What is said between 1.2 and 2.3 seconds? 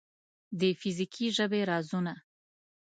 ژبې رازونه